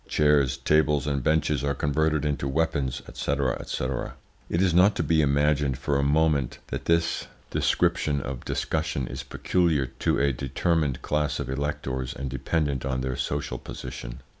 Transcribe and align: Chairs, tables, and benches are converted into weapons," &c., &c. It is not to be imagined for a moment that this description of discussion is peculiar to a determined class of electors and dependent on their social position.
Chairs, 0.07 0.57
tables, 0.57 1.05
and 1.05 1.23
benches 1.23 1.63
are 1.63 1.75
converted 1.75 2.25
into 2.25 2.47
weapons," 2.47 3.03
&c., 3.13 3.35
&c. 3.67 3.85
It 4.49 4.59
is 4.59 4.73
not 4.73 4.95
to 4.95 5.03
be 5.03 5.21
imagined 5.21 5.77
for 5.77 5.99
a 5.99 6.03
moment 6.03 6.57
that 6.69 6.85
this 6.85 7.27
description 7.51 8.19
of 8.19 8.43
discussion 8.43 9.05
is 9.05 9.21
peculiar 9.21 9.85
to 9.99 10.17
a 10.19 10.33
determined 10.33 11.03
class 11.03 11.39
of 11.39 11.51
electors 11.51 12.15
and 12.15 12.31
dependent 12.31 12.83
on 12.83 13.01
their 13.01 13.15
social 13.15 13.59
position. 13.59 14.21